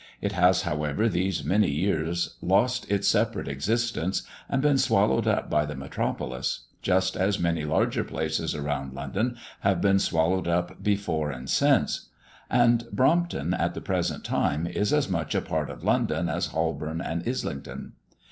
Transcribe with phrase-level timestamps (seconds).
[0.19, 5.63] It has, however, these many years lost its separate existence, and been swallowed up by
[5.67, 11.47] the metropolis, just as many larger places around London have been swallowed up before and
[11.47, 12.09] since;
[12.49, 16.99] and Brompton, at the present time, is as much a part of London as Holborn
[16.99, 17.91] and Islington.